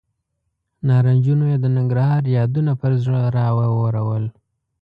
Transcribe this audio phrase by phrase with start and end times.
[0.87, 4.23] نارنجونو یې د ننګرهار یادونه پر زړه راورول.